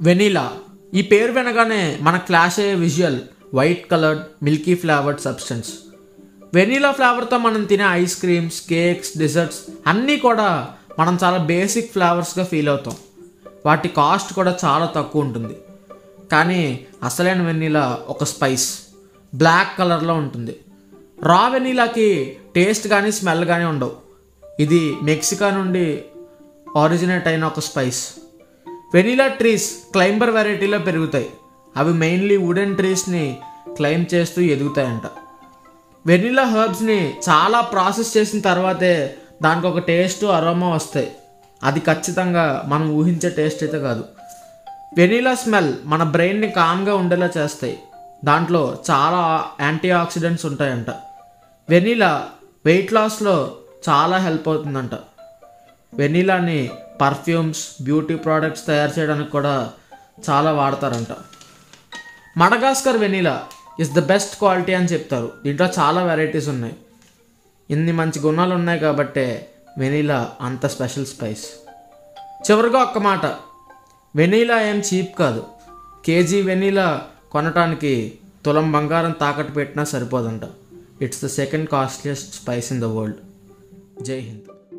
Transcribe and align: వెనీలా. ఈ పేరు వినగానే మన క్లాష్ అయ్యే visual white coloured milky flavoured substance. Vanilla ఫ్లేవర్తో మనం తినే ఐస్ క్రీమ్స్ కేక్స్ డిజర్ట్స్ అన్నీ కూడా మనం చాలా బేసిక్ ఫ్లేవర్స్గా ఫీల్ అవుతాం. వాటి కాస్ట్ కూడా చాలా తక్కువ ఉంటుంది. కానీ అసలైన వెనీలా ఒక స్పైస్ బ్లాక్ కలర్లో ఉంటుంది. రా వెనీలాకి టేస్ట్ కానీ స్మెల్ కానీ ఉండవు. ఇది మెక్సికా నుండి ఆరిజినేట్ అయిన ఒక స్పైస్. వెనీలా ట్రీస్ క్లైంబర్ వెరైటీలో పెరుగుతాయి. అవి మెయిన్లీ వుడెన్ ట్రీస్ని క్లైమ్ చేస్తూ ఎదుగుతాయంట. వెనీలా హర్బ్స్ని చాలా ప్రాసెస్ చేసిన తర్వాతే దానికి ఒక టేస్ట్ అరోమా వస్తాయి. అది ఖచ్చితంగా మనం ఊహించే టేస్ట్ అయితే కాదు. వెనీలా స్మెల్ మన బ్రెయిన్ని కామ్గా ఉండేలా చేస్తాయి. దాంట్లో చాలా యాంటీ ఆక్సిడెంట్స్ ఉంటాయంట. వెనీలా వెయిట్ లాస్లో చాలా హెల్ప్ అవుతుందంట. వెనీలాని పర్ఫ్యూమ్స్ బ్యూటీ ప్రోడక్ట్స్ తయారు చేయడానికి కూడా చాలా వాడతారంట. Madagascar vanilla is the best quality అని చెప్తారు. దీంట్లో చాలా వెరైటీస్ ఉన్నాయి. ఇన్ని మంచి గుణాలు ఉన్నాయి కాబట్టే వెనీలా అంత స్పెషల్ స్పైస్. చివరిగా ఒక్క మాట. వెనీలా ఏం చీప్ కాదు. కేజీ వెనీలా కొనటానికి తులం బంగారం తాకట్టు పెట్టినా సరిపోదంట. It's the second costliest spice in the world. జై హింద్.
వెనీలా. 0.00 0.52
ఈ 0.94 1.02
పేరు 1.02 1.32
వినగానే 1.32 1.98
మన 2.00 2.16
క్లాష్ 2.16 2.60
అయ్యే 2.60 2.74
visual 2.74 3.18
white 3.54 3.90
coloured 3.90 4.22
milky 4.42 4.74
flavoured 4.74 5.20
substance. 5.20 5.72
Vanilla 6.54 6.92
ఫ్లేవర్తో 6.92 7.38
మనం 7.38 7.64
తినే 7.64 7.84
ఐస్ 7.84 8.20
క్రీమ్స్ 8.20 8.62
కేక్స్ 8.62 9.18
డిజర్ట్స్ 9.18 9.58
అన్నీ 9.86 10.16
కూడా 10.16 10.68
మనం 10.98 11.18
చాలా 11.24 11.38
బేసిక్ 11.38 11.92
ఫ్లేవర్స్గా 11.92 12.44
ఫీల్ 12.44 12.68
అవుతాం. 12.68 12.96
వాటి 13.66 13.88
కాస్ట్ 13.88 14.32
కూడా 14.32 14.58
చాలా 14.64 14.86
తక్కువ 14.86 15.22
ఉంటుంది. 15.22 15.56
కానీ 16.32 16.86
అసలైన 17.02 17.42
వెనీలా 17.42 17.98
ఒక 18.08 18.24
స్పైస్ 18.24 18.78
బ్లాక్ 19.34 19.78
కలర్లో 19.78 20.14
ఉంటుంది. 20.14 20.56
రా 21.22 21.48
వెనీలాకి 21.48 22.36
టేస్ట్ 22.56 22.88
కానీ 22.88 23.12
స్మెల్ 23.12 23.44
కానీ 23.44 23.64
ఉండవు. 23.64 23.92
ఇది 24.60 24.96
మెక్సికా 25.02 25.50
నుండి 25.50 26.02
ఆరిజినేట్ 26.76 27.26
అయిన 27.26 27.44
ఒక 27.44 27.60
స్పైస్. 27.60 28.08
వెనీలా 28.94 29.26
ట్రీస్ 29.26 29.92
క్లైంబర్ 29.92 30.30
వెరైటీలో 30.30 30.78
పెరుగుతాయి. 30.78 31.30
అవి 31.76 31.92
మెయిన్లీ 31.92 32.36
వుడెన్ 32.36 32.76
ట్రీస్ని 32.76 33.38
క్లైమ్ 33.76 34.04
చేస్తూ 34.14 34.42
ఎదుగుతాయంట. 34.42 35.02
వెనీలా 36.06 36.44
హర్బ్స్ని 36.44 37.16
చాలా 37.28 37.60
ప్రాసెస్ 37.60 38.16
చేసిన 38.16 38.40
తర్వాతే 38.40 39.16
దానికి 39.42 39.66
ఒక 39.66 39.78
టేస్ట్ 39.78 40.24
అరోమా 40.24 40.68
వస్తాయి. 40.68 41.12
అది 41.62 41.80
ఖచ్చితంగా 41.80 42.62
మనం 42.66 42.90
ఊహించే 42.90 43.30
టేస్ట్ 43.30 43.62
అయితే 43.62 43.78
కాదు. 43.78 44.04
వెనీలా 44.98 45.34
స్మెల్ 45.34 45.74
మన 45.84 46.02
బ్రెయిన్ని 46.02 46.50
కామ్గా 46.50 46.94
ఉండేలా 46.94 47.30
చేస్తాయి. 47.38 47.78
దాంట్లో 48.24 48.78
చాలా 48.90 49.44
యాంటీ 49.60 49.90
ఆక్సిడెంట్స్ 49.90 50.46
ఉంటాయంట. 50.46 50.90
వెనీలా 51.70 52.28
వెయిట్ 52.66 52.92
లాస్లో 52.92 53.56
చాలా 53.88 54.16
హెల్ప్ 54.16 54.48
అవుతుందంట. 54.48 54.90
వెనీలాని 55.94 56.70
పర్ఫ్యూమ్స్ 57.00 57.82
బ్యూటీ 57.82 58.14
ప్రోడక్ట్స్ 58.14 58.66
తయారు 58.66 59.00
చేయడానికి 59.00 59.30
కూడా 59.30 59.72
చాలా 60.30 60.52
వాడతారంట. 60.52 61.06
Madagascar 62.38 62.96
vanilla 62.96 63.46
is 63.80 63.90
the 63.90 64.06
best 64.06 64.38
quality 64.38 64.72
అని 64.72 64.86
చెప్తారు. 64.86 65.32
దీంట్లో 65.44 65.68
చాలా 65.78 66.02
వెరైటీస్ 66.02 66.48
ఉన్నాయి. 66.48 66.76
ఇన్ని 67.70 67.92
మంచి 67.92 68.20
గుణాలు 68.20 68.54
ఉన్నాయి 68.54 68.80
కాబట్టే 68.80 69.50
వెనీలా 69.78 70.32
అంత 70.40 70.66
స్పెషల్ 70.66 71.06
స్పైస్. 71.06 71.44
చివరిగా 72.50 72.78
ఒక్క 72.78 72.98
మాట. 72.98 73.26
వెనీలా 74.16 74.60
ఏం 74.60 74.82
చీప్ 74.94 75.18
కాదు. 75.18 75.46
కేజీ 76.06 76.42
వెనీలా 76.42 77.06
కొనటానికి 77.32 78.18
తులం 78.46 78.72
బంగారం 78.72 79.10
తాకట్టు 79.10 79.52
పెట్టినా 79.52 79.84
సరిపోదంట. 79.84 80.42
It's 81.02 81.24
the 81.24 81.26
second 81.26 81.68
costliest 81.68 82.34
spice 82.34 82.72
in 82.72 82.80
the 82.80 82.84
world. 82.84 83.16
జై 84.02 84.18
హింద్. 84.18 84.73